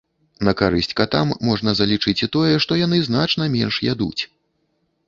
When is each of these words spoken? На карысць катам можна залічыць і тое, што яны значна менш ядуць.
На 0.47 0.53
карысць 0.61 0.95
катам 1.01 1.35
можна 1.49 1.75
залічыць 1.81 2.17
і 2.29 2.31
тое, 2.37 2.55
што 2.67 2.79
яны 2.85 3.05
значна 3.11 3.43
менш 3.59 3.83
ядуць. 3.93 4.21